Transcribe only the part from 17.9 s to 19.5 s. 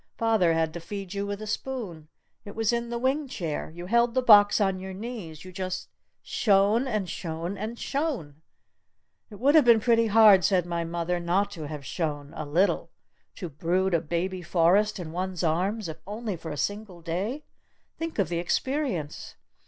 Think of the experience!"